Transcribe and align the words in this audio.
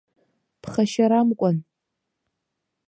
Ԥхашьарамкәан. 0.61 1.57